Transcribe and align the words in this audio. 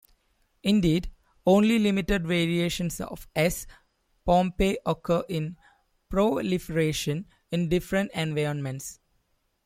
Indeed, 0.63 1.11
only 1.45 1.77
limited 1.77 2.25
variations 2.25 2.99
of 2.99 3.27
S.pompe 3.35 4.77
occur 4.83 5.23
in 5.29 5.57
proliferation 6.09 7.27
in 7.51 7.69
different 7.69 8.09
environments. 8.15 8.97